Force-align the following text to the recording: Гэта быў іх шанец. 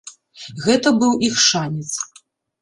Гэта 0.63 0.93
быў 1.03 1.11
іх 1.27 1.35
шанец. 1.49 1.91